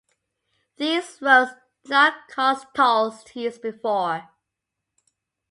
These 0.77 1.21
roads 1.21 1.51
did 1.83 1.91
not 1.91 2.27
cost 2.27 2.65
tolls 2.73 3.23
to 3.25 3.39
use 3.39 3.59
before. 3.59 4.29